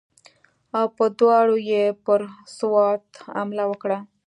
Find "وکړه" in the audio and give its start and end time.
3.67-3.97